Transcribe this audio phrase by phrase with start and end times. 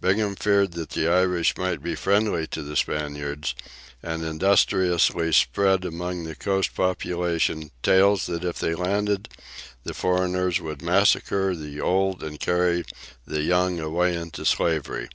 [0.00, 3.56] Bingham feared the Irish might be friendly to the Spaniards,
[4.04, 9.28] and industriously spread among the coast population tales that if they landed
[9.82, 12.84] the foreigners would massacre the old and carry
[13.26, 15.08] the young away into slavery.